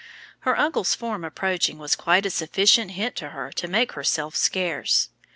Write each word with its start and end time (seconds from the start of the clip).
Her 0.39 0.57
uncle's 0.57 0.95
form 0.95 1.23
approaching 1.23 1.77
was 1.77 1.95
quite 1.95 2.25
a 2.25 2.31
sufficient 2.31 2.89
hint 2.89 3.15
to 3.17 3.29
her 3.29 3.51
to 3.51 3.67
make 3.67 3.91
herself 3.91 4.35
scarce. 4.35 5.09